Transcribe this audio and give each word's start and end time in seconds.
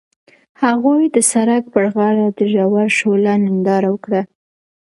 هغوی 0.63 1.03
د 1.15 1.17
سړک 1.31 1.63
پر 1.73 1.85
غاړه 1.95 2.25
د 2.37 2.39
ژور 2.53 2.87
شعله 2.97 3.33
ننداره 3.43 3.89
وکړه. 3.91 4.21